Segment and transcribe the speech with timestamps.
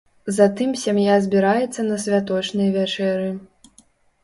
[0.37, 3.31] Затым сям'я збіраецца на святочнай вячэры.